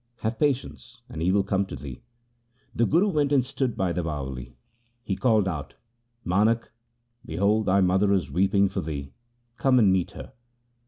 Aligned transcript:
Have 0.21 0.39
patience, 0.39 1.03
and 1.09 1.21
he 1.21 1.31
will 1.31 1.43
come 1.43 1.67
to 1.67 1.75
thee.' 1.75 2.01
The 2.73 2.87
Guru 2.87 3.07
went 3.07 3.31
and 3.31 3.45
stood 3.45 3.77
by 3.77 3.93
the 3.93 4.01
Bawali. 4.01 4.55
He 5.03 5.15
called 5.15 5.47
out,' 5.47 5.75
Manak, 6.25 6.71
behold 7.23 7.67
thy 7.67 7.81
mother 7.81 8.11
is 8.11 8.31
weeping 8.31 8.67
for 8.67 8.81
thee, 8.81 9.13
come 9.57 9.77
and 9.77 9.93
meet 9.93 10.09
her.' 10.13 10.33